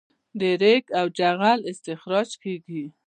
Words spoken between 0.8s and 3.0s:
او جغل استخراج کیږي